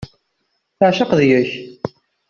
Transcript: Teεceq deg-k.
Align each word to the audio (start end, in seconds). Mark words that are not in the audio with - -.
Teεceq 0.77 1.11
deg-k. 1.19 1.51